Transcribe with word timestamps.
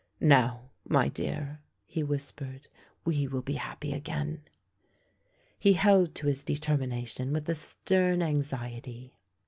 "Now, 0.39 0.71
my 0.83 1.09
dear," 1.09 1.61
he 1.85 2.01
whispered," 2.01 2.67
we 3.05 3.27
will 3.27 3.43
be 3.43 3.53
happy 3.53 3.93
again." 3.93 4.41
He 5.59 5.73
held 5.73 6.15
to 6.15 6.25
his 6.25 6.43
determination 6.43 7.31
with 7.31 7.47
a 7.47 7.53
stern 7.53 8.23
anxiety. 8.23 9.13